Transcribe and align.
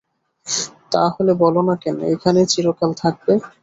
তা 0.91 1.03
হলে 1.13 1.33
বলো-না 1.43 1.75
কেন, 1.83 1.97
এইখানেই 2.11 2.47
চিরকাল 2.51 2.91
থাকবে। 3.01 3.33